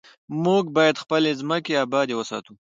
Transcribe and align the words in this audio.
موږ 0.43 0.63
باید 0.77 1.01
خپلې 1.03 1.31
ځمکې 1.41 1.73
ابادې 1.85 2.13
وساتو. 2.17 2.53